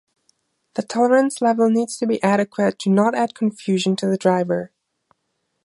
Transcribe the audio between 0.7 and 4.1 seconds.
The tolerance level needs to be adequate to not add confusion to